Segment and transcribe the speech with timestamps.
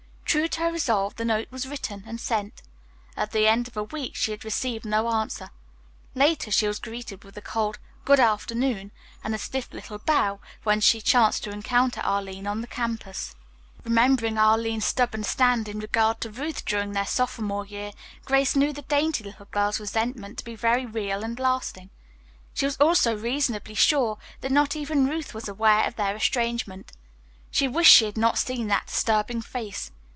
[0.31, 2.61] True to her resolve, the note was written and sent.
[3.17, 5.49] At the end of a week she had received no answer.
[6.15, 8.93] Later she was greeted with a cold "good afternoon"
[9.25, 13.35] and a stiff little bow when she chanced to encounter Arline on the campus.
[13.83, 17.91] Remembering Arline's stubborn stand in regard to Ruth during their sophomore year,
[18.23, 21.89] Grace knew the dainty little girl's resentment to be very real and lasting.
[22.53, 26.93] She was also reasonably sure that not even Ruth was aware of their estrangement.
[27.49, 29.91] She wished she had not seen that disturbing face.